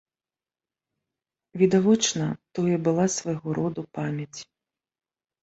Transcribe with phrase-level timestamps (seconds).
[1.63, 2.25] Відавочна,
[2.61, 4.39] тое была свайго роду памяць.